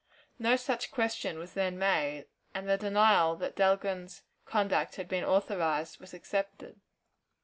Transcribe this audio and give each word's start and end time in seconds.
No 0.39 0.55
such 0.55 0.89
question 0.89 1.37
was 1.37 1.53
then 1.53 1.77
made, 1.77 2.25
and 2.55 2.67
the 2.67 2.75
denial 2.75 3.35
that 3.35 3.55
Dahlgren's 3.55 4.23
conduct 4.47 4.95
had 4.95 5.07
been 5.07 5.23
authorized 5.23 5.99
was 5.99 6.11
accepted. 6.15 6.81